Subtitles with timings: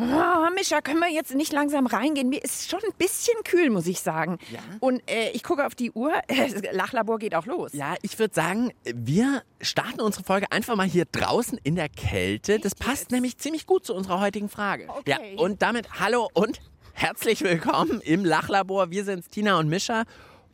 [0.00, 2.28] Oh, Mischa, können wir jetzt nicht langsam reingehen?
[2.28, 4.38] Mir ist schon ein bisschen kühl, muss ich sagen.
[4.50, 4.60] Ja?
[4.80, 6.12] Und äh, ich gucke auf die Uhr.
[6.42, 7.72] Das Lachlabor geht auch los.
[7.72, 12.58] Ja, ich würde sagen, wir starten unsere Folge einfach mal hier draußen in der Kälte.
[12.58, 14.88] Das passt nämlich ziemlich gut zu unserer heutigen Frage.
[14.88, 15.02] Okay.
[15.10, 16.60] Ja, und damit hallo und
[16.94, 18.90] herzlich willkommen im Lachlabor.
[18.90, 20.04] Wir sind's, Tina und Mischa.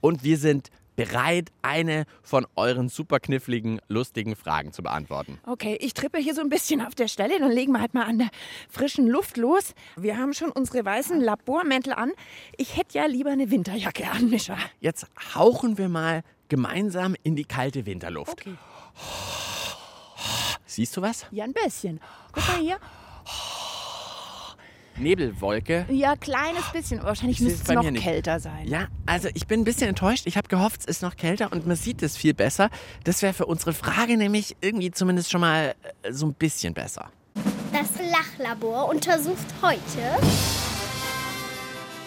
[0.01, 0.69] Und wir sind
[0.99, 5.39] bereit, eine von euren super kniffligen, lustigen Fragen zu beantworten.
[5.47, 8.03] Okay, ich trippe hier so ein bisschen auf der Stelle, dann legen wir halt mal
[8.03, 8.31] an der
[8.69, 9.75] frischen Luft los.
[9.97, 12.11] Wir haben schon unsere weißen Labormäntel an.
[12.57, 14.59] Ich hätte ja lieber eine Winterjacke an, Mischa.
[14.81, 18.41] Jetzt hauchen wir mal gemeinsam in die kalte Winterluft.
[18.41, 18.57] Okay.
[20.67, 21.27] Siehst du was?
[21.31, 22.01] Ja, ein bisschen.
[22.33, 22.79] Guck mal hier.
[25.01, 25.87] Nebelwolke.
[25.91, 27.03] Ja, kleines bisschen.
[27.03, 28.03] Wahrscheinlich müsste es noch nicht.
[28.03, 28.67] kälter sein.
[28.67, 30.27] Ja, also ich bin ein bisschen enttäuscht.
[30.27, 32.71] Ich habe gehofft, es ist noch kälter und man sieht es viel besser.
[33.05, 37.11] Das wäre für unsere Frage nämlich irgendwie zumindest schon mal äh, so ein bisschen besser.
[37.73, 39.79] Das Lachlabor untersucht heute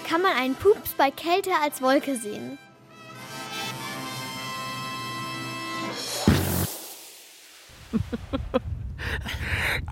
[0.09, 2.57] Kann man einen Pups bei Kälte als Wolke sehen?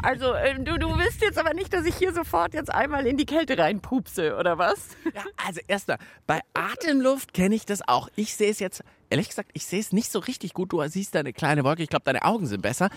[0.02, 3.18] Also, äh, du, du willst jetzt aber nicht, dass ich hier sofort jetzt einmal in
[3.18, 4.90] die Kälte reinpupse, oder was?
[5.14, 8.10] Ja, also erster, bei Atemluft kenne ich das auch.
[8.16, 10.72] Ich sehe es jetzt, ehrlich gesagt, ich sehe es nicht so richtig gut.
[10.72, 11.84] Du siehst da eine kleine Wolke.
[11.84, 12.90] Ich glaube, deine Augen sind besser.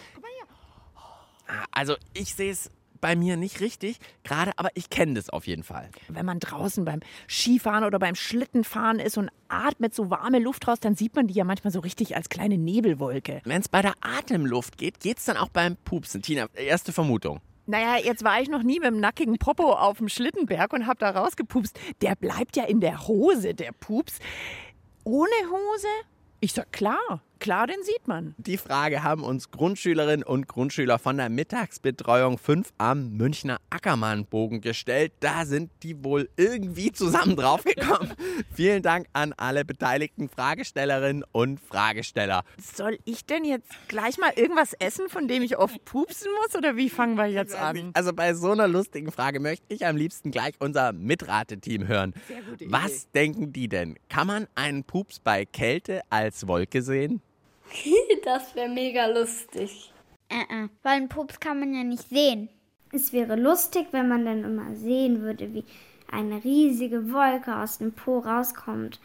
[1.46, 2.70] Ah, Also ich sehe es
[3.02, 5.90] bei mir nicht richtig, gerade, aber ich kenne das auf jeden Fall.
[6.08, 10.80] Wenn man draußen beim Skifahren oder beim Schlittenfahren ist und atmet so warme Luft raus,
[10.80, 13.42] dann sieht man die ja manchmal so richtig als kleine Nebelwolke.
[13.44, 16.22] Wenn es bei der Atemluft geht, geht es dann auch beim Pupsen.
[16.22, 17.40] Tina, erste Vermutung.
[17.66, 20.98] Naja, jetzt war ich noch nie mit dem nackigen Popo auf dem Schlittenberg und hab
[20.98, 21.78] da rausgepupst.
[22.00, 24.18] Der bleibt ja in der Hose, der Pups.
[25.04, 25.88] Ohne Hose?
[26.40, 28.36] Ich sag klar, klar, den sieht man.
[28.38, 35.12] Die Frage haben uns Grundschülerinnen und Grundschüler von der Mittagsbetreuung 5 am Münchner Ackermannbogen gestellt.
[35.18, 38.12] Da sind die wohl irgendwie zusammen draufgekommen.
[38.54, 42.44] Vielen Dank an alle beteiligten Fragestellerinnen und Fragesteller.
[42.58, 46.54] Soll ich denn jetzt gleich mal irgendwas essen, von dem ich oft pupsen muss?
[46.54, 47.90] Oder wie fangen wir jetzt an?
[47.94, 52.14] Also bei so einer lustigen Frage möchte ich am liebsten gleich unser Mitrateteam hören.
[52.28, 52.72] Sehr gute Idee.
[52.72, 53.96] Was denken die denn?
[54.08, 57.20] Kann man einen Pups bei Kälte als Wolke sehen?
[58.24, 59.92] Das wäre mega lustig.
[60.28, 60.68] Äh, äh.
[60.82, 62.48] Weil einen Pups kann man ja nicht sehen.
[62.92, 65.64] Es wäre lustig, wenn man dann immer sehen würde, wie
[66.10, 69.00] eine riesige Wolke aus dem Po rauskommt.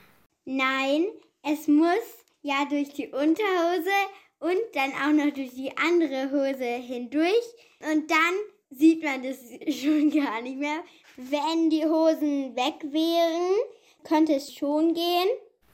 [0.46, 1.06] Nein,
[1.44, 3.98] es muss ja durch die Unterhose
[4.40, 7.46] und dann auch noch durch die andere Hose hindurch.
[7.80, 8.36] Und dann
[8.70, 9.38] sieht man das
[9.74, 10.84] schon gar nicht mehr.
[11.16, 13.58] Wenn die Hosen weg wären,
[14.04, 15.28] könnte es schon gehen.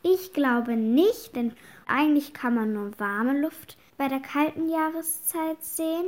[0.04, 1.54] Ich glaube nicht, denn
[1.88, 6.06] eigentlich kann man nur warme Luft bei der kalten Jahreszeit sehen.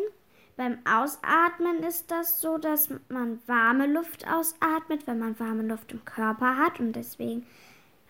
[0.58, 6.04] Beim Ausatmen ist das so, dass man warme Luft ausatmet, wenn man warme Luft im
[6.06, 7.46] Körper hat und deswegen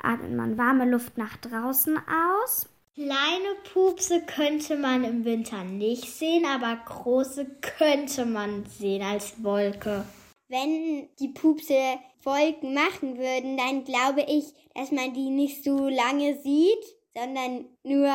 [0.01, 2.67] atmet man warme Luft nach draußen aus.
[2.96, 7.46] Kleine Pupse könnte man im Winter nicht sehen, aber große
[7.78, 10.06] könnte man sehen als Wolke.
[10.47, 16.39] Wenn die Pupse Wolken machen würden, dann glaube ich, dass man die nicht so lange
[16.41, 18.13] sieht, sondern nur,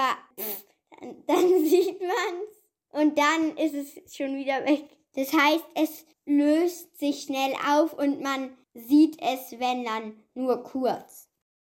[1.01, 2.63] dann, dann sieht man's
[2.93, 4.85] und dann ist es schon wieder weg.
[5.15, 11.29] Das heißt, es löst sich schnell auf und man sieht es, wenn dann nur kurz.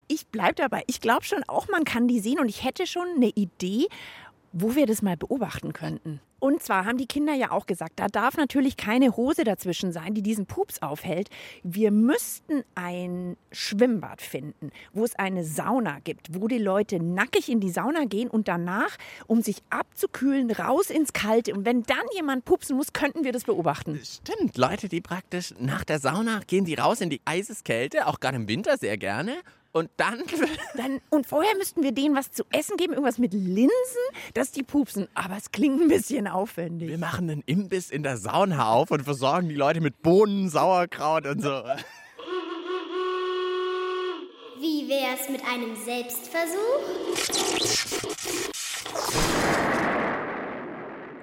[0.06, 0.84] Ich bleib dabei.
[0.86, 3.88] Ich glaube schon auch, man kann die sehen und ich hätte schon eine Idee,
[4.54, 6.20] wo wir das mal beobachten könnten.
[6.38, 10.15] Und zwar haben die Kinder ja auch gesagt, da darf natürlich keine Hose dazwischen sein,
[10.15, 11.28] die diesen Pups aufhält.
[11.62, 17.60] Wir müssten ein Schwimmbad finden, wo es eine Sauna gibt, wo die Leute nackig in
[17.60, 21.54] die Sauna gehen und danach, um sich abzukühlen, raus ins Kalte.
[21.54, 23.98] Und wenn dann jemand pupsen muss, könnten wir das beobachten.
[24.04, 28.37] Stimmt, Leute, die praktisch nach der Sauna gehen die raus in die Eiseskälte, auch gerade
[28.37, 29.32] im Winter sehr gerne.
[29.75, 30.23] Und dann
[30.76, 33.69] Dann, und vorher müssten wir denen was zu essen geben, irgendwas mit Linsen,
[34.32, 35.09] dass die pupsen.
[35.15, 36.88] Aber es klingt ein bisschen aufwendig.
[36.88, 41.26] wir machen einen Imbiss in der Sauna auf und versorgen die Leute mit Bohnen, Sauerkraut
[41.26, 41.62] und so.
[44.61, 47.75] Wie wär's mit einem Selbstversuch?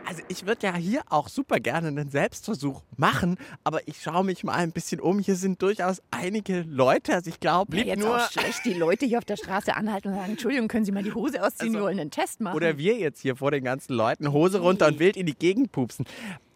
[0.05, 4.43] Also ich würde ja hier auch super gerne einen Selbstversuch machen, aber ich schaue mich
[4.43, 5.19] mal ein bisschen um.
[5.19, 7.13] Hier sind durchaus einige Leute.
[7.13, 10.07] Also ich glaube, Ja, jetzt nur auch schlecht, die Leute hier auf der Straße anhalten
[10.09, 12.55] und sagen, Entschuldigung, können Sie mal die Hose ausziehen, Also, wir wollen einen Test machen.
[12.55, 15.71] oder wir jetzt hier vor den ganzen Leuten Hose runter und wild in die Gegend
[15.71, 16.05] pupsen.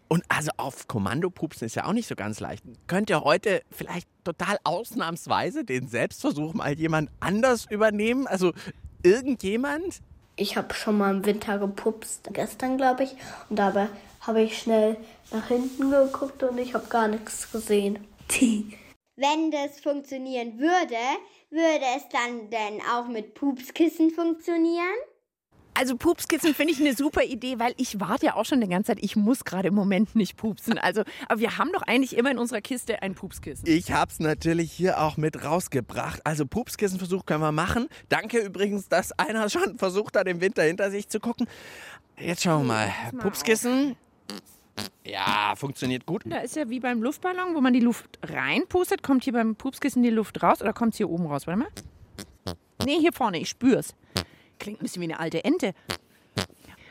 [0.07, 2.63] Und also auf Kommando pupsen ist ja auch nicht so ganz leicht.
[2.87, 8.27] Könnt ihr heute vielleicht total ausnahmsweise den Selbstversuch mal jemand anders übernehmen?
[8.27, 8.53] Also
[9.03, 10.01] irgendjemand?
[10.37, 13.15] Ich habe schon mal im Winter gepupst, gestern glaube ich.
[13.49, 13.87] Und dabei
[14.21, 14.97] habe ich schnell
[15.31, 18.05] nach hinten geguckt und ich habe gar nichts gesehen.
[19.15, 20.97] Wenn das funktionieren würde,
[21.49, 24.97] würde es dann denn auch mit Pupskissen funktionieren?
[25.77, 28.93] Also Pupskissen finde ich eine super Idee, weil ich warte ja auch schon die ganze
[28.93, 30.77] Zeit, ich muss gerade im Moment nicht pupsen.
[30.77, 33.67] Also, aber wir haben doch eigentlich immer in unserer Kiste ein Pupskissen.
[33.67, 36.25] Ich habe es natürlich hier auch mit rausgebracht.
[36.25, 37.89] Also Pupskissenversuch können wir machen.
[38.07, 41.45] Danke übrigens, dass einer schon versucht hat, im Winter hinter sich zu gucken.
[42.17, 42.93] Jetzt schauen wir mal.
[43.19, 43.97] Pupskissen.
[45.03, 46.23] Ja, funktioniert gut.
[46.25, 50.03] Da ist ja wie beim Luftballon, wo man die Luft reinpustet, kommt hier beim Pupskissen
[50.03, 51.47] die Luft raus oder kommt es hier oben raus?
[51.47, 51.67] Warte mal.
[52.85, 53.93] Nee, hier vorne, ich spür's.
[54.59, 55.73] Klingt ein bisschen wie eine alte Ente.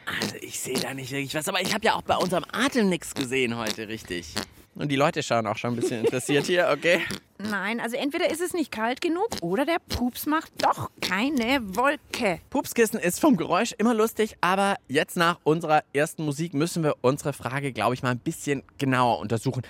[0.06, 2.88] Also ich sehe da nicht wirklich was, aber ich habe ja auch bei unserem Atem
[2.88, 4.34] nichts gesehen heute richtig.
[4.74, 7.00] Und die Leute schauen auch schon ein bisschen interessiert hier, okay?
[7.38, 12.40] Nein, also entweder ist es nicht kalt genug oder der Pups macht doch keine Wolke.
[12.50, 17.32] Pupskissen ist vom Geräusch immer lustig, aber jetzt nach unserer ersten Musik müssen wir unsere
[17.32, 19.62] Frage, glaube ich, mal ein bisschen genauer untersuchen.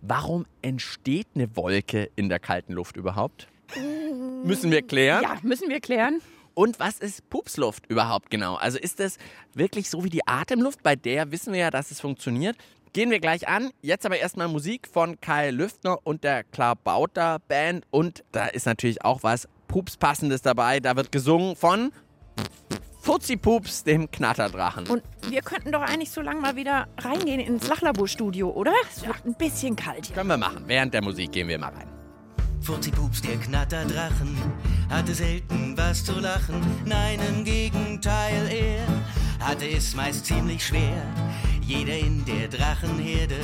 [0.00, 3.48] Warum entsteht eine Wolke in der kalten Luft überhaupt?
[4.44, 5.22] Müssen wir klären.
[5.22, 6.20] Ja, müssen wir klären.
[6.54, 8.56] Und was ist Pupsluft überhaupt genau?
[8.56, 9.18] Also ist das
[9.54, 10.82] wirklich so wie die Atemluft?
[10.82, 12.56] Bei der wissen wir ja, dass es funktioniert.
[12.92, 13.70] Gehen wir gleich an.
[13.80, 17.86] Jetzt aber erstmal Musik von Kai Lüftner und der Klabauter Band.
[17.90, 20.80] Und da ist natürlich auch was Pupspassendes dabei.
[20.80, 21.90] Da wird gesungen von
[23.00, 24.86] Fuzzi Pups, dem Knatterdrachen.
[24.88, 28.72] Und wir könnten doch eigentlich so lange mal wieder reingehen ins Lachlaborstudio, oder?
[28.94, 30.14] Es wird ein bisschen kalt hier.
[30.14, 30.64] Können wir machen.
[30.66, 32.01] Während der Musik gehen wir mal rein.
[32.62, 34.36] Furzi-Pups, der Knatterdrachen,
[34.88, 36.60] hatte selten was zu lachen.
[36.84, 41.02] Nein, im Gegenteil, er hatte es meist ziemlich schwer.
[41.62, 43.40] Jeder in der Drachenherde,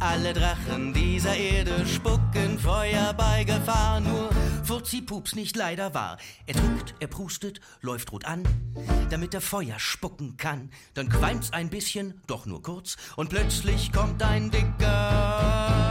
[0.00, 4.00] alle Drachen dieser Erde spucken Feuer bei Gefahr.
[4.00, 4.30] Nur
[4.64, 6.18] Furzi-Pups nicht leider wahr.
[6.46, 8.44] Er drückt, er prustet, läuft rot an,
[9.10, 10.70] damit er Feuer spucken kann.
[10.94, 15.81] Dann qualmt's ein bisschen, doch nur kurz, und plötzlich kommt ein dicker.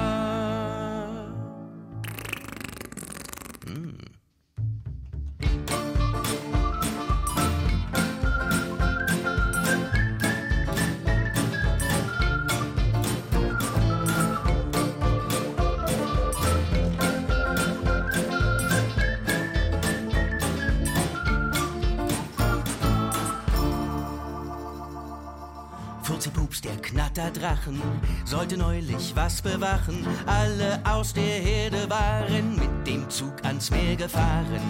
[26.22, 27.82] Furzi-Pups, der Knatterdrachen,
[28.26, 30.06] sollte neulich was bewachen.
[30.28, 34.62] Alle aus der Herde waren mit dem Zug ans Meer gefahren.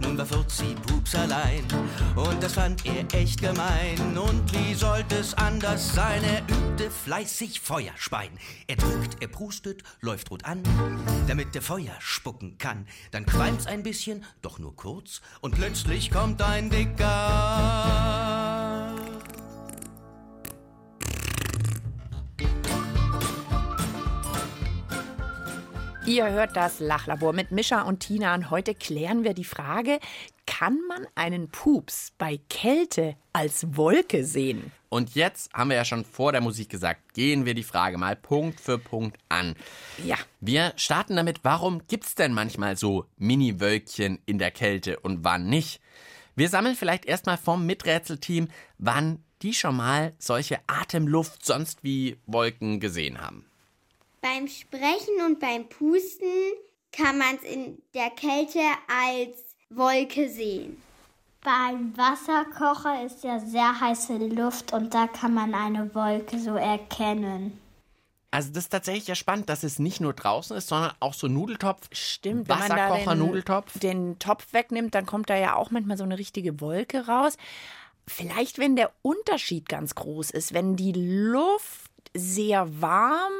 [0.00, 1.64] Nun war Furzi-Pups allein
[2.14, 4.16] und das fand er echt gemein.
[4.16, 6.22] Und wie sollte es anders sein?
[6.22, 8.38] Er übte fleißig Feuer speien.
[8.68, 10.62] Er drückt, er prustet, läuft rot an,
[11.26, 12.86] damit er Feuer spucken kann.
[13.10, 18.49] Dann qualmt's ein bisschen, doch nur kurz, und plötzlich kommt ein Dicker.
[26.10, 30.00] Ihr hört das Lachlabor mit Mischa und Tina und heute klären wir die Frage,
[30.44, 34.72] kann man einen Pups bei Kälte als Wolke sehen?
[34.88, 38.16] Und jetzt haben wir ja schon vor der Musik gesagt, gehen wir die Frage mal
[38.16, 39.54] Punkt für Punkt an.
[40.04, 40.16] Ja.
[40.40, 45.80] Wir starten damit, warum gibt's denn manchmal so Mini-Wölkchen in der Kälte und wann nicht?
[46.34, 52.80] Wir sammeln vielleicht erstmal vom Miträtselteam, wann die schon mal solche Atemluft sonst wie Wolken
[52.80, 53.46] gesehen haben.
[54.20, 56.28] Beim Sprechen und beim Pusten
[56.92, 59.38] kann man es in der Kälte als
[59.70, 60.82] Wolke sehen.
[61.42, 67.58] Beim Wasserkocher ist ja sehr heiße Luft und da kann man eine Wolke so erkennen.
[68.30, 71.26] Also das ist tatsächlich ja spannend, dass es nicht nur draußen ist, sondern auch so
[71.26, 73.78] Nudeltopf, Stimmt, wenn man da Wasserkocher, den, Nudeltopf.
[73.78, 77.38] den Topf wegnimmt, dann kommt da ja auch manchmal so eine richtige Wolke raus.
[78.06, 81.79] Vielleicht, wenn der Unterschied ganz groß ist, wenn die Luft
[82.14, 83.32] sehr warm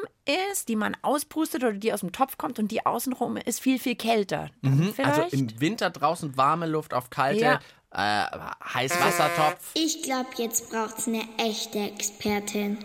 [0.52, 3.78] ist, die man auspustet oder die aus dem Topf kommt und die außenrum ist viel,
[3.78, 4.50] viel kälter.
[4.62, 7.58] Dann Also im Winter draußen warme Luft auf kalte,
[7.92, 8.24] äh,
[8.74, 9.70] Heißwassertopf.
[9.74, 12.78] Ich glaube, jetzt braucht es eine echte Expertin.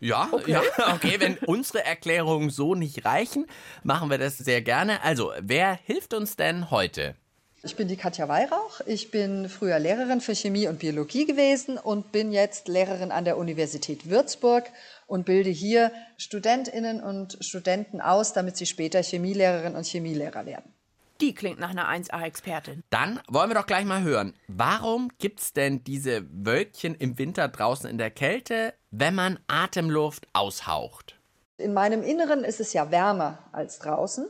[0.00, 0.60] Ja, ja,
[0.94, 3.46] okay, wenn unsere Erklärungen so nicht reichen,
[3.82, 5.02] machen wir das sehr gerne.
[5.02, 7.16] Also, wer hilft uns denn heute?
[7.66, 8.82] Ich bin die Katja Weihrauch.
[8.84, 13.38] Ich bin früher Lehrerin für Chemie und Biologie gewesen und bin jetzt Lehrerin an der
[13.38, 14.64] Universität Würzburg
[15.06, 20.74] und bilde hier Studentinnen und Studenten aus, damit sie später Chemielehrerin und Chemielehrer werden.
[21.22, 22.82] Die klingt nach einer 1A-Expertin.
[22.90, 24.34] Dann wollen wir doch gleich mal hören.
[24.46, 31.16] Warum gibt's denn diese Wölkchen im Winter draußen in der Kälte, wenn man Atemluft aushaucht?
[31.56, 34.26] In meinem Inneren ist es ja wärmer als draußen.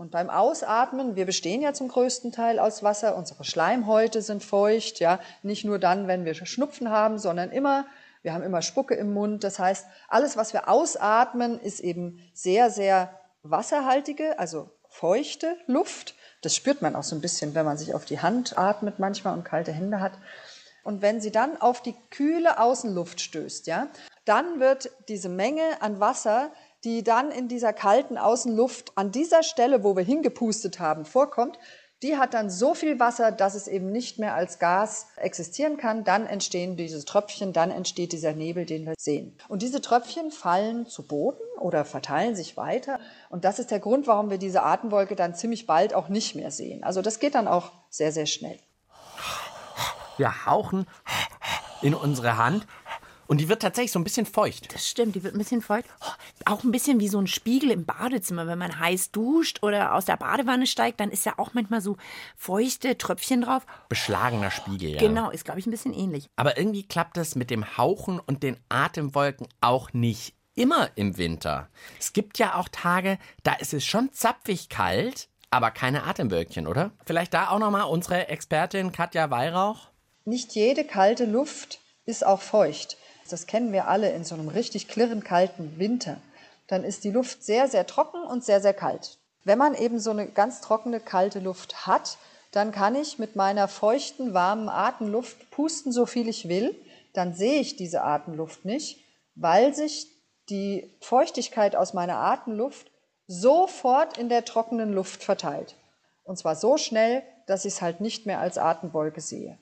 [0.00, 4.98] Und beim Ausatmen, wir bestehen ja zum größten Teil aus Wasser, unsere Schleimhäute sind feucht,
[4.98, 7.84] ja, nicht nur dann, wenn wir Schnupfen haben, sondern immer,
[8.22, 9.44] wir haben immer Spucke im Mund.
[9.44, 13.10] Das heißt, alles, was wir ausatmen, ist eben sehr, sehr
[13.42, 16.14] wasserhaltige, also feuchte Luft.
[16.40, 19.34] Das spürt man auch so ein bisschen, wenn man sich auf die Hand atmet manchmal
[19.34, 20.12] und kalte Hände hat.
[20.82, 23.88] Und wenn sie dann auf die kühle Außenluft stößt, ja,
[24.24, 26.52] dann wird diese Menge an Wasser,
[26.84, 31.58] die dann in dieser kalten Außenluft an dieser Stelle, wo wir hingepustet haben, vorkommt,
[32.02, 36.02] die hat dann so viel Wasser, dass es eben nicht mehr als Gas existieren kann.
[36.02, 39.36] Dann entstehen diese Tröpfchen, dann entsteht dieser Nebel, den wir sehen.
[39.48, 43.00] Und diese Tröpfchen fallen zu Boden oder verteilen sich weiter.
[43.28, 46.50] Und das ist der Grund, warum wir diese Atemwolke dann ziemlich bald auch nicht mehr
[46.50, 46.82] sehen.
[46.84, 48.58] Also das geht dann auch sehr, sehr schnell.
[50.16, 50.86] Wir hauchen
[51.82, 52.66] in unsere Hand
[53.30, 54.74] und die wird tatsächlich so ein bisschen feucht.
[54.74, 55.84] Das stimmt, die wird ein bisschen feucht.
[56.46, 58.48] Auch ein bisschen wie so ein Spiegel im Badezimmer.
[58.48, 61.96] Wenn man heiß duscht oder aus der Badewanne steigt, dann ist ja auch manchmal so
[62.36, 63.64] feuchte Tröpfchen drauf.
[63.88, 64.98] Beschlagener Spiegel, ja.
[64.98, 66.28] Genau, ist, glaube ich, ein bisschen ähnlich.
[66.34, 71.68] Aber irgendwie klappt das mit dem Hauchen und den Atemwolken auch nicht immer im Winter.
[72.00, 76.90] Es gibt ja auch Tage, da ist es schon zapfig kalt, aber keine Atemwölkchen, oder?
[77.06, 79.86] Vielleicht da auch nochmal unsere Expertin Katja Weihrauch.
[80.24, 82.96] Nicht jede kalte Luft ist auch feucht
[83.32, 86.18] das kennen wir alle in so einem richtig klirrend kalten Winter,
[86.66, 89.18] dann ist die Luft sehr, sehr trocken und sehr, sehr kalt.
[89.44, 92.18] Wenn man eben so eine ganz trockene, kalte Luft hat,
[92.52, 96.74] dann kann ich mit meiner feuchten, warmen Atemluft pusten, so viel ich will.
[97.12, 100.08] Dann sehe ich diese Atemluft nicht, weil sich
[100.48, 102.90] die Feuchtigkeit aus meiner Atemluft
[103.26, 105.76] sofort in der trockenen Luft verteilt.
[106.24, 109.58] Und zwar so schnell, dass ich es halt nicht mehr als Atemwolke sehe.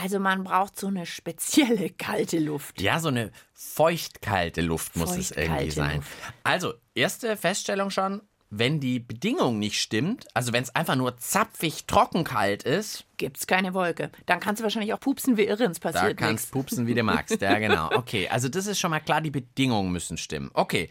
[0.00, 2.80] Also man braucht so eine spezielle kalte Luft.
[2.80, 5.96] Ja, so eine feuchtkalte Luft muss es irgendwie sein.
[5.96, 6.08] Luft.
[6.42, 8.20] Also, erste Feststellung schon,
[8.50, 13.46] wenn die Bedingung nicht stimmt, also wenn es einfach nur zapfig trockenkalt ist, gibt es
[13.46, 14.10] keine Wolke.
[14.26, 16.50] Dann kannst du wahrscheinlich auch pupsen wie irre, ins passiert Da kannst nix.
[16.52, 17.40] pupsen, wie du magst.
[17.40, 17.90] Ja, genau.
[17.94, 20.50] Okay, also das ist schon mal klar, die Bedingungen müssen stimmen.
[20.54, 20.88] Okay,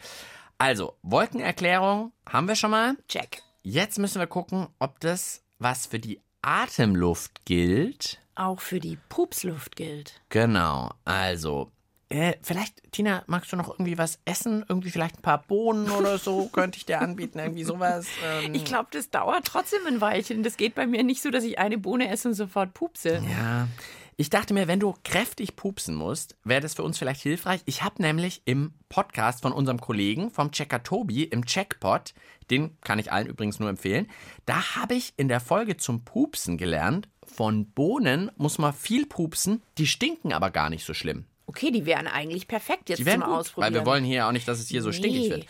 [0.57, 2.95] also Wolkenerklärung haben wir schon mal.
[3.07, 3.41] Check.
[3.61, 9.75] Jetzt müssen wir gucken, ob das, was für die Atemluft gilt, auch für die Pupsluft
[9.75, 10.21] gilt.
[10.29, 11.71] Genau, also
[12.13, 14.63] äh, vielleicht, Tina, magst du noch irgendwie was essen?
[14.69, 18.05] Irgendwie vielleicht ein paar Bohnen oder so könnte ich dir anbieten, irgendwie sowas.
[18.43, 18.53] Ähm.
[18.53, 20.43] Ich glaube, das dauert trotzdem ein Weilchen.
[20.43, 23.23] Das geht bei mir nicht so, dass ich eine Bohne esse und sofort pupse.
[23.27, 23.67] Ja.
[24.15, 27.61] Ich dachte mir, wenn du kräftig pupsen musst, wäre das für uns vielleicht hilfreich.
[27.65, 32.13] Ich habe nämlich im Podcast von unserem Kollegen, vom Checker Tobi, im Checkpot,
[32.51, 34.07] den kann ich allen übrigens nur empfehlen,
[34.45, 39.61] da habe ich in der Folge zum Pupsen gelernt, von Bohnen muss man viel pupsen,
[39.77, 41.25] die stinken aber gar nicht so schlimm.
[41.45, 43.73] Okay, die wären eigentlich perfekt jetzt die zum gut, Ausprobieren.
[43.73, 44.95] Weil wir wollen hier auch nicht, dass es hier so nee.
[44.95, 45.45] stinkig wird.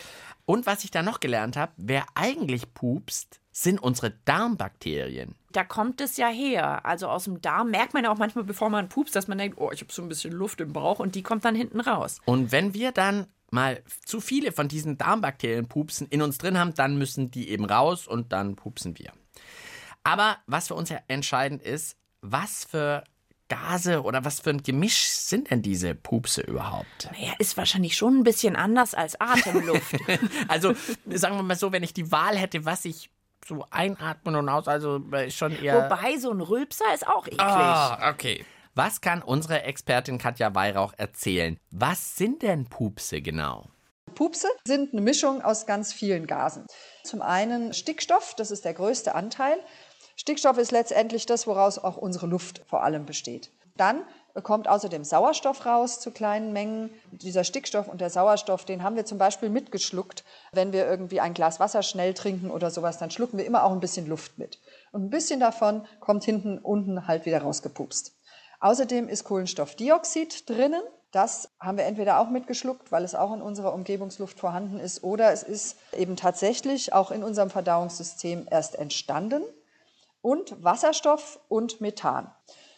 [0.46, 5.36] Und was ich da noch gelernt habe, wer eigentlich pupst, sind unsere Darmbakterien.
[5.52, 6.84] Da kommt es ja her.
[6.84, 9.58] Also aus dem Darm merkt man ja auch manchmal, bevor man pupst, dass man denkt,
[9.58, 12.20] oh, ich habe so ein bisschen Luft im Bauch und die kommt dann hinten raus.
[12.24, 16.74] Und wenn wir dann mal zu viele von diesen Darmbakterien pupsen in uns drin haben,
[16.74, 19.12] dann müssen die eben raus und dann pupsen wir.
[20.04, 23.04] Aber was für uns ja entscheidend ist, was für
[23.48, 27.10] Gase oder was für ein Gemisch sind denn diese Pupse überhaupt?
[27.12, 29.96] Naja, ist wahrscheinlich schon ein bisschen anders als Atemluft.
[30.48, 30.74] also
[31.06, 33.10] sagen wir mal so, wenn ich die Wahl hätte, was ich
[33.46, 35.90] so einatmen und aus, also schon eher.
[35.90, 37.40] Wobei so ein Rülpser ist auch eklig.
[37.40, 38.44] Ah, okay.
[38.74, 41.58] Was kann unsere Expertin Katja Weihrauch erzählen?
[41.70, 43.68] Was sind denn Pupse genau?
[44.14, 46.66] Pupse sind eine Mischung aus ganz vielen Gasen.
[47.04, 49.58] Zum einen Stickstoff, das ist der größte Anteil.
[50.16, 53.50] Stickstoff ist letztendlich das, woraus auch unsere Luft vor allem besteht.
[53.76, 54.04] Dann
[54.42, 56.90] kommt außerdem Sauerstoff raus zu kleinen Mengen.
[57.10, 60.24] Dieser Stickstoff und der Sauerstoff, den haben wir zum Beispiel mitgeschluckt.
[60.52, 63.72] Wenn wir irgendwie ein Glas Wasser schnell trinken oder sowas, dann schlucken wir immer auch
[63.72, 64.60] ein bisschen Luft mit.
[64.92, 68.12] Und ein bisschen davon kommt hinten unten halt wieder rausgepupst.
[68.60, 70.82] Außerdem ist Kohlenstoffdioxid drinnen.
[71.10, 75.32] Das haben wir entweder auch mitgeschluckt, weil es auch in unserer Umgebungsluft vorhanden ist, oder
[75.32, 79.42] es ist eben tatsächlich auch in unserem Verdauungssystem erst entstanden
[80.24, 82.32] und Wasserstoff und Methan.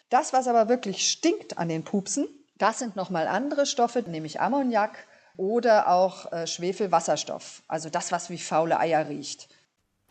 [0.08, 2.26] Das, was aber wirklich stinkt an den Pupsen,
[2.58, 7.62] das sind nochmal andere Stoffe, nämlich Ammoniak oder auch äh, Schwefelwasserstoff.
[7.68, 9.48] Also das, was wie faule Eier riecht.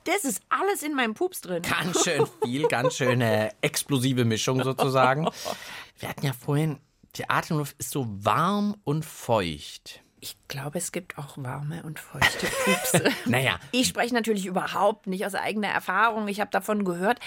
[0.05, 1.63] Das ist alles in meinem Pups drin.
[1.63, 5.27] Ganz schön viel, ganz schöne explosive Mischung sozusagen.
[5.99, 6.79] Wir hatten ja vorhin,
[7.15, 10.04] die Atemluft ist so warm und feucht.
[10.25, 13.11] Ich glaube, es gibt auch warme und feuchte Pupse.
[13.27, 13.59] Naja.
[13.71, 16.27] Ich spreche natürlich überhaupt nicht aus eigener Erfahrung.
[16.27, 17.19] Ich habe davon gehört.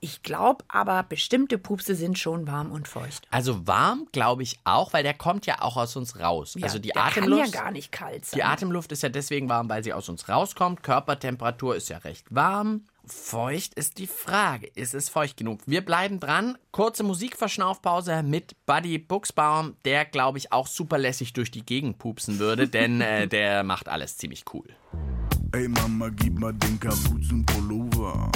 [0.00, 3.28] Ich glaube aber, bestimmte Pupse sind schon warm und feucht.
[3.30, 6.54] Also warm, glaube ich auch, weil der kommt ja auch aus uns raus.
[6.58, 7.44] Ja, also die der Atemluft.
[7.44, 8.38] kann ja gar nicht kalt sein.
[8.38, 10.82] Die Atemluft ist ja deswegen warm, weil sie aus uns rauskommt.
[10.82, 12.82] Körpertemperatur ist ja recht warm.
[13.12, 14.66] Feucht ist die Frage.
[14.74, 15.60] Ist es feucht genug?
[15.66, 16.56] Wir bleiben dran.
[16.70, 22.38] Kurze Musikverschnaufpause mit Buddy Buchsbaum, der, glaube ich, auch super lässig durch die Gegend pupsen
[22.38, 24.68] würde, denn äh, der macht alles ziemlich cool.
[25.52, 28.30] Ey Mama, gib mal den Kapuzenpullover,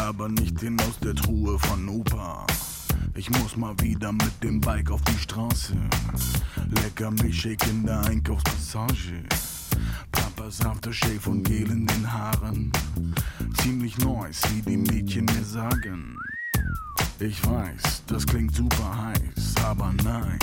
[0.00, 2.44] aber nicht den aus der Truhe von Opa.
[3.14, 5.74] Ich muss mal wieder mit dem Bike auf die Straße.
[6.82, 9.24] Lecker Milchshake in der Einkaufspassage.
[10.12, 12.72] Papas Aftershave und Gel in den Haaren.
[13.62, 16.16] Ziemlich nice, wie die Mädchen mir sagen.
[17.18, 20.38] Ich weiß, das klingt super heiß, aber nein.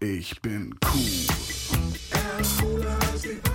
[0.00, 1.80] Ich bin cool.
[2.10, 3.53] Er ist cooler als die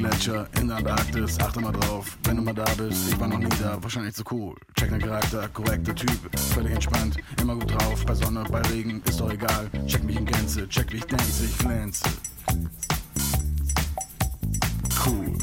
[0.00, 1.38] Gletscher in der Antarktis.
[1.40, 3.12] Achte mal drauf, wenn du mal da bist.
[3.12, 4.56] Ich war noch nie da, wahrscheinlich zu cool.
[4.74, 6.38] Check den Charakter, korrekter Typ.
[6.54, 8.06] Völlig entspannt, immer gut drauf.
[8.06, 9.70] Bei Sonne, bei Regen, ist doch egal.
[9.86, 12.04] Check mich in Gänze, check wie ich dance, ich glänze.
[15.04, 15.36] Cool.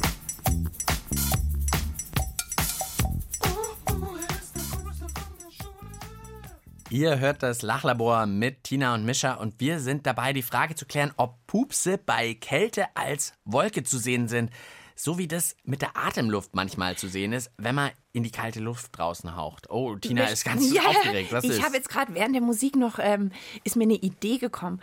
[6.89, 10.85] Ihr hört das Lachlabor mit Tina und Mischa und wir sind dabei, die Frage zu
[10.85, 14.51] klären, ob Pupse bei Kälte als Wolke zu sehen sind.
[14.95, 18.61] So wie das mit der Atemluft manchmal zu sehen ist, wenn man in die kalte
[18.61, 19.69] Luft draußen haucht.
[19.69, 21.33] Oh, Tina ist ganz ja, aufgeregt.
[21.33, 23.31] Was ich habe jetzt gerade während der Musik noch, ähm,
[23.65, 24.79] ist mir eine Idee gekommen.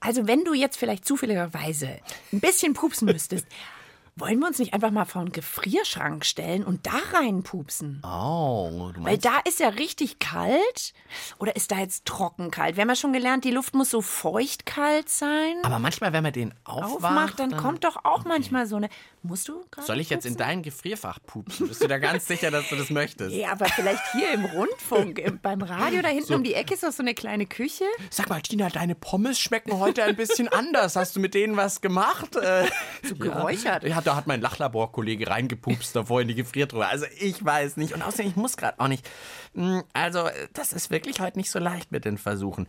[0.00, 2.00] Also wenn du jetzt vielleicht zufälligerweise
[2.32, 3.46] ein bisschen pupsen müsstest,
[4.16, 8.00] wollen wir uns nicht einfach mal vor einen Gefrierschrank stellen und da reinpupsen?
[8.04, 10.92] Oh, du Weil meinst, da ist ja richtig kalt.
[11.38, 12.76] Oder ist da jetzt trocken kalt?
[12.76, 15.56] Wir haben ja schon gelernt, die Luft muss so feucht kalt sein.
[15.62, 18.88] aber manchmal, wenn man den aufmacht, Aufmacht, dann, kommt doch auch manchmal so eine.
[19.22, 20.46] Musst du gerade Soll ich jetzt in pupsen?
[20.48, 21.66] dein Gefrierfach pupsen?
[21.68, 23.34] Bist du da ganz sicher, dass du das möchtest?
[23.44, 26.82] Ja, aber vielleicht hier im Rundfunk, im, beim Radio, da hinten um die Ecke ist
[26.82, 27.84] doch so eine kleine Küche.
[28.10, 30.94] Sag mal, Tina, deine Pommes schmecken heute ein bisschen anders.
[30.94, 32.36] Hast du mit denen was gemacht?
[32.36, 32.66] Äh,
[33.02, 33.82] So geräuchert.
[33.84, 36.86] Ja, da hat mein Lachlabor-Kollege reingepupst davor in die Gefriertruhe.
[36.86, 37.94] Also ich weiß nicht.
[37.94, 39.08] Und außerdem, ich muss gerade auch nicht.
[39.54, 42.66] Hm, Also, das ist wirklich heute nicht so leicht mit den Versuchen.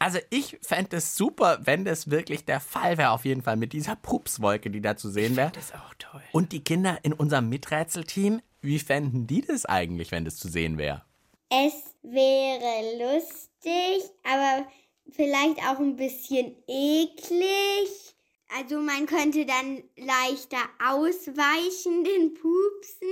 [0.00, 3.72] Also ich fände es super, wenn das wirklich der Fall wäre, auf jeden Fall mit
[3.72, 5.50] dieser Pupswolke, die da zu sehen wäre.
[5.52, 6.22] Das ist auch toll.
[6.30, 10.78] Und die Kinder in unserem Miträtselteam, wie fänden die das eigentlich, wenn das zu sehen
[10.78, 11.02] wäre?
[11.50, 14.66] Es wäre lustig, aber
[15.10, 18.14] vielleicht auch ein bisschen eklig.
[18.56, 23.08] Also man könnte dann leichter ausweichen, den Pupsen.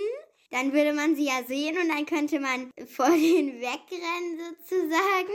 [0.51, 5.33] Dann würde man sie ja sehen und dann könnte man vor denen wegrennen sozusagen.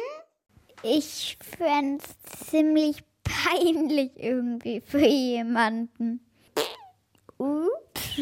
[0.84, 6.22] Ich fände es ziemlich peinlich irgendwie für jemanden.
[7.38, 8.22] Ups.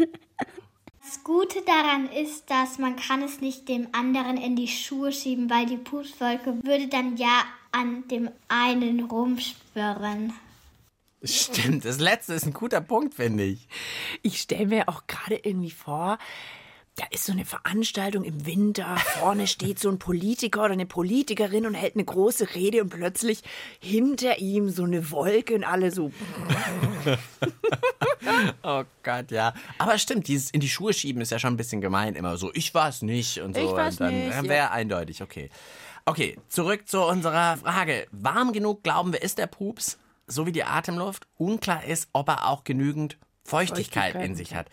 [1.01, 5.49] Das Gute daran ist, dass man kann es nicht dem anderen in die Schuhe schieben,
[5.49, 10.33] weil die Pupswolke würde dann ja an dem einen rumschwirren.
[11.23, 13.67] Stimmt, das letzte ist ein guter Punkt, finde ich.
[14.21, 16.17] Ich stelle mir auch gerade irgendwie vor,
[16.99, 21.65] da ist so eine Veranstaltung im Winter, vorne steht so ein Politiker oder eine Politikerin
[21.65, 23.41] und hält eine große Rede und plötzlich
[23.79, 26.11] hinter ihm so eine Wolke und alle so.
[28.63, 29.53] Oh Gott, ja.
[29.77, 32.51] Aber stimmt, dieses in die Schuhe schieben ist ja schon ein bisschen gemein immer so.
[32.53, 33.61] Ich war's nicht und so.
[33.61, 34.71] Ich war's und dann nicht, wäre ja.
[34.71, 35.49] eindeutig, okay.
[36.05, 38.07] Okay, zurück zu unserer Frage.
[38.11, 39.97] Warm genug, glauben wir, ist der Pups,
[40.29, 41.27] so wie die Atemluft?
[41.37, 44.67] Unklar ist, ob er auch genügend Feuchtigkeit, Feuchtigkeit in sich hat.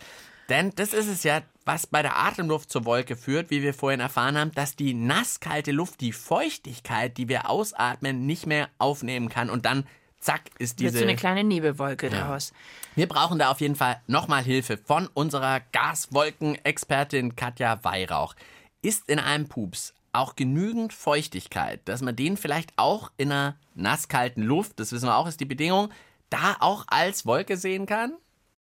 [0.49, 3.99] Denn das ist es ja, was bei der Atemluft zur Wolke führt, wie wir vorhin
[3.99, 9.49] erfahren haben, dass die nasskalte Luft die Feuchtigkeit, die wir ausatmen, nicht mehr aufnehmen kann
[9.49, 9.85] und dann
[10.19, 12.53] zack ist Wird diese so eine kleine Nebelwolke draus.
[12.95, 18.35] wir brauchen da auf jeden Fall nochmal Hilfe von unserer Gaswolkenexpertin Katja Weihrauch.
[18.81, 24.43] Ist in einem Pups auch genügend Feuchtigkeit, dass man den vielleicht auch in einer nasskalten
[24.43, 25.89] Luft, das wissen wir auch, ist die Bedingung,
[26.29, 28.17] da auch als Wolke sehen kann?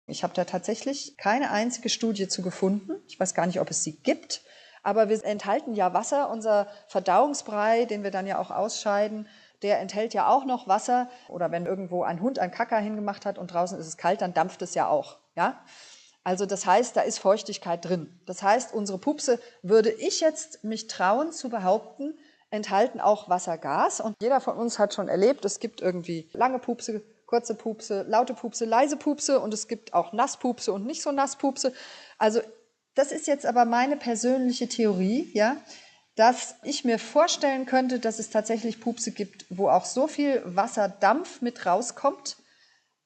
[0.06, 2.92] Ich habe da tatsächlich keine einzige Studie zu gefunden.
[3.08, 4.42] Ich weiß gar nicht, ob es sie gibt.
[4.82, 6.30] Aber wir enthalten ja Wasser.
[6.30, 9.28] Unser Verdauungsbrei, den wir dann ja auch ausscheiden,
[9.60, 11.10] der enthält ja auch noch Wasser.
[11.28, 14.32] Oder wenn irgendwo ein Hund ein Kacker hingemacht hat und draußen ist es kalt, dann
[14.32, 15.18] dampft es ja auch.
[15.36, 15.60] Ja?
[16.24, 18.20] Also das heißt, da ist Feuchtigkeit drin.
[18.26, 22.18] Das heißt, unsere Pupse, würde ich jetzt mich trauen zu behaupten,
[22.50, 24.00] enthalten auch Wassergas.
[24.00, 28.34] Und jeder von uns hat schon erlebt, es gibt irgendwie lange Pupse, kurze Pupse, laute
[28.34, 31.72] Pupse, leise Pupse und es gibt auch Nasspupse und nicht so Nasspupse.
[32.16, 32.40] Also
[32.94, 35.56] das ist jetzt aber meine persönliche Theorie, ja,
[36.16, 41.42] dass ich mir vorstellen könnte, dass es tatsächlich Pupse gibt, wo auch so viel Wasserdampf
[41.42, 42.38] mit rauskommt,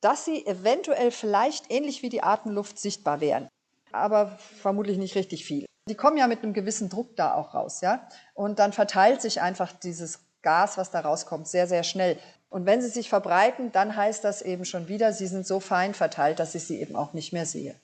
[0.02, 3.48] dass sie eventuell vielleicht ähnlich wie die Atemluft sichtbar wären.
[3.92, 5.64] Aber vermutlich nicht richtig viel.
[5.88, 8.06] Die kommen ja mit einem gewissen Druck da auch raus, ja.
[8.34, 12.18] Und dann verteilt sich einfach dieses Gas, was da rauskommt, sehr, sehr schnell.
[12.50, 15.94] Und wenn sie sich verbreiten, dann heißt das eben schon wieder, sie sind so fein
[15.94, 17.74] verteilt, dass ich sie eben auch nicht mehr sehe.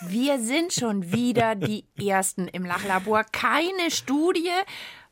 [0.00, 3.24] Wir sind schon wieder die Ersten im Lachlabor.
[3.24, 4.50] Keine Studie,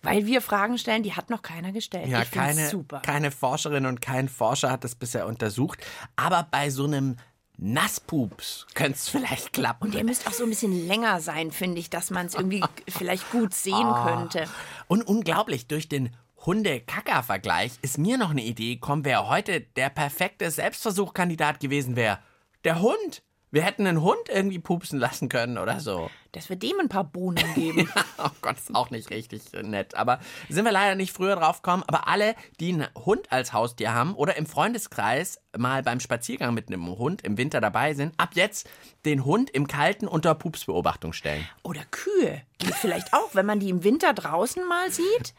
[0.07, 2.09] weil wir Fragen stellen, die hat noch keiner gestellt.
[2.09, 3.01] Ja, ich keine, super.
[3.01, 5.79] keine Forscherin und kein Forscher hat das bisher untersucht.
[6.17, 7.17] Aber bei so einem
[7.59, 9.85] Nasspups könnte es vielleicht klappen.
[9.85, 12.63] Und der müsste auch so ein bisschen länger sein, finde ich, dass man es irgendwie
[12.89, 14.05] vielleicht gut sehen Ah.
[14.07, 14.49] könnte.
[14.89, 16.11] Und unglaublich, durch den
[16.45, 22.19] Hunde-Kaka-Vergleich ist mir noch eine Idee gekommen, wer heute der perfekte Selbstversuchkandidat gewesen wäre.
[22.65, 23.23] Der Hund.
[23.57, 26.11] Wir hätten einen Hund irgendwie pupsen lassen können oder so.
[26.33, 27.89] Dass wir dem ein paar Bohnen geben.
[28.19, 29.95] oh Gott, ist auch nicht richtig nett.
[29.95, 31.83] Aber sind wir leider nicht früher drauf gekommen.
[31.87, 36.69] Aber alle, die einen Hund als Haustier haben oder im Freundeskreis mal beim Spaziergang mit
[36.69, 38.69] einem Hund im Winter dabei sind, ab jetzt
[39.07, 41.49] den Hund im Kalten unter Pupsbeobachtung stellen.
[41.63, 42.43] Oder Kühe.
[42.59, 45.33] Geht vielleicht auch, wenn man die im Winter draußen mal sieht.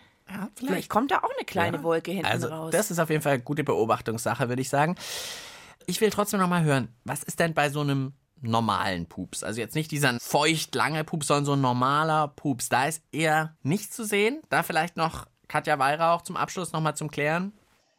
[0.56, 0.90] vielleicht.
[0.90, 1.84] kommt da auch eine kleine Ja.
[1.84, 2.72] Wolke hinten also, raus.
[2.72, 4.96] Das ist auf jeden Fall eine gute Beobachtungssache, würde ich sagen.
[5.90, 9.42] Ich will trotzdem noch mal hören, was ist denn bei so einem normalen Pups?
[9.42, 12.68] Also jetzt nicht dieser feucht lange Pups, sondern so ein normaler Pups.
[12.68, 14.42] Da ist eher nichts zu sehen.
[14.50, 17.54] Da vielleicht noch Katja Weihrauch zum Abschluss noch mal zum Klären.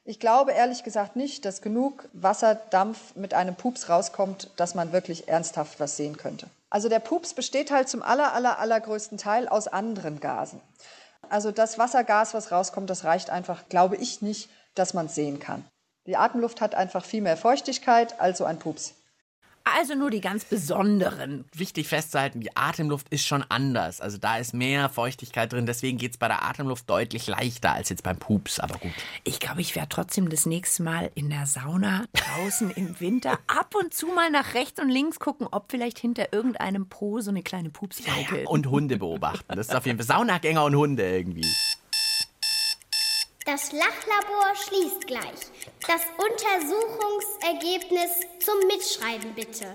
[0.04, 5.28] Ich glaube ehrlich gesagt nicht, dass genug Wasserdampf mit einem Pups rauskommt, dass man wirklich
[5.28, 6.46] ernsthaft was sehen könnte.
[6.68, 10.60] Also der Pups besteht halt zum aller, aller, allergrößten Teil aus anderen Gasen.
[11.30, 15.40] Also das Wassergas, was rauskommt, das reicht einfach, glaube ich nicht, dass man es sehen
[15.40, 15.64] kann.
[16.08, 18.94] Die Atemluft hat einfach viel mehr Feuchtigkeit als so ein Pups.
[19.64, 21.44] Also nur die ganz besonderen.
[21.52, 24.00] Wichtig festzuhalten, die Atemluft ist schon anders.
[24.00, 25.66] Also da ist mehr Feuchtigkeit drin.
[25.66, 28.58] Deswegen geht es bei der Atemluft deutlich leichter als jetzt beim Pups.
[28.58, 28.92] Aber gut.
[29.24, 33.74] Ich glaube, ich werde trotzdem das nächste Mal in der Sauna draußen im Winter ab
[33.78, 37.42] und zu mal nach rechts und links gucken, ob vielleicht hinter irgendeinem Po so eine
[37.42, 38.48] kleine Pupswolke.
[38.48, 39.54] Und Hunde beobachten.
[39.54, 41.44] Das ist auf jeden Fall Saunagänger und Hunde irgendwie.
[43.50, 45.22] Das Lachlabor schließt gleich.
[45.86, 49.74] Das Untersuchungsergebnis zum Mitschreiben bitte.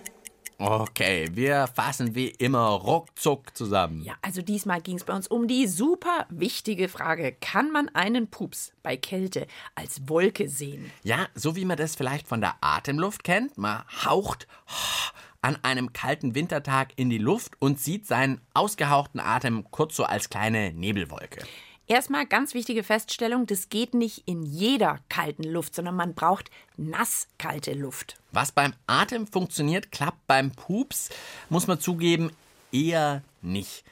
[0.60, 4.04] Okay, wir fassen wie immer ruckzuck zusammen.
[4.04, 8.28] Ja, also diesmal ging es bei uns um die super wichtige Frage: Kann man einen
[8.28, 10.92] Pups bei Kälte als Wolke sehen?
[11.02, 13.58] Ja, so wie man das vielleicht von der Atemluft kennt.
[13.58, 14.48] Man haucht
[15.42, 20.30] an einem kalten Wintertag in die Luft und sieht seinen ausgehauchten Atem kurz so als
[20.30, 21.44] kleine Nebelwolke.
[21.88, 27.74] Erstmal ganz wichtige Feststellung: Das geht nicht in jeder kalten Luft, sondern man braucht nasskalte
[27.74, 28.18] Luft.
[28.32, 31.10] Was beim Atem funktioniert, klappt beim Pups,
[31.50, 32.32] muss man zugeben,
[32.72, 33.84] eher nicht.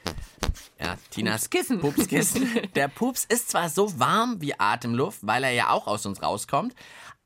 [0.80, 1.80] Ja, Tinas Pupskissen.
[1.80, 2.60] Pupskissen.
[2.74, 6.74] Der Pups ist zwar so warm wie Atemluft, weil er ja auch aus uns rauskommt,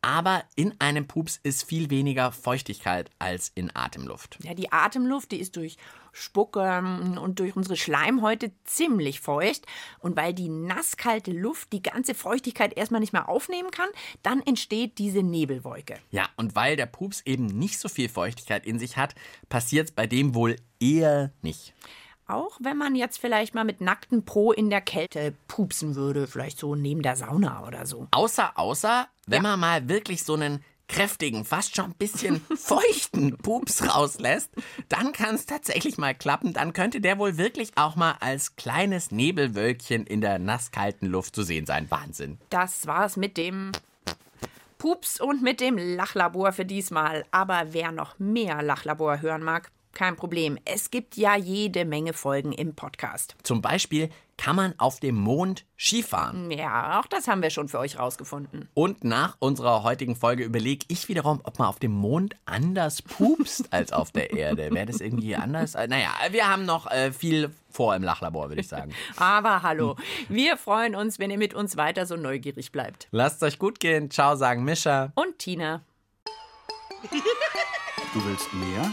[0.02, 4.38] aber in einem Pups ist viel weniger Feuchtigkeit als in Atemluft.
[4.42, 5.76] Ja, die Atemluft, die ist durch
[6.16, 6.78] Spucke
[7.20, 9.66] und durch unsere Schleimhäute ziemlich feucht.
[9.98, 13.88] Und weil die nasskalte Luft die ganze Feuchtigkeit erstmal nicht mehr aufnehmen kann,
[14.22, 15.98] dann entsteht diese Nebelwolke.
[16.10, 19.14] Ja, und weil der Pups eben nicht so viel Feuchtigkeit in sich hat,
[19.50, 21.74] passiert es bei dem wohl eher nicht.
[22.28, 26.58] Auch wenn man jetzt vielleicht mal mit nackten Po in der Kälte pupsen würde, vielleicht
[26.58, 28.08] so neben der Sauna oder so.
[28.10, 33.94] Außer, außer, wenn man mal wirklich so einen kräftigen, fast schon ein bisschen feuchten Pups
[33.94, 34.50] rauslässt,
[34.88, 36.52] dann kann es tatsächlich mal klappen.
[36.52, 41.42] Dann könnte der wohl wirklich auch mal als kleines Nebelwölkchen in der nasskalten Luft zu
[41.42, 41.90] sehen sein.
[41.90, 42.38] Wahnsinn.
[42.50, 43.72] Das war's mit dem
[44.78, 47.24] Pups und mit dem Lachlabor für diesmal.
[47.30, 50.58] Aber wer noch mehr Lachlabor hören mag, kein Problem.
[50.66, 53.34] Es gibt ja jede Menge Folgen im Podcast.
[53.42, 56.50] Zum Beispiel kann man auf dem Mond Skifahren.
[56.50, 58.68] Ja, auch das haben wir schon für euch rausgefunden.
[58.74, 63.64] Und nach unserer heutigen Folge überlege ich wiederum, ob man auf dem Mond anders pupst
[63.72, 64.70] als auf der Erde.
[64.72, 65.74] Wäre das irgendwie anders?
[65.74, 68.92] Naja, wir haben noch äh, viel vor im Lachlabor, würde ich sagen.
[69.16, 69.96] Aber hallo,
[70.28, 73.08] wir freuen uns, wenn ihr mit uns weiter so neugierig bleibt.
[73.10, 74.10] Lasst euch gut gehen.
[74.10, 75.12] Ciao, sagen Mischa.
[75.14, 75.82] Und Tina.
[78.12, 78.92] Du willst mehr?